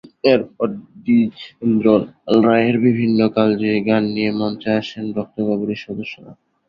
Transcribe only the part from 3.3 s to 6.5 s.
কালজয়ী গান নিয়ে মঞ্চে আসেন রক্তকরবীর সদস্যরা।